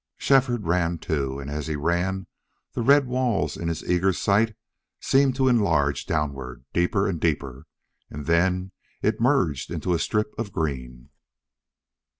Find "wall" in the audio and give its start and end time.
3.05-3.47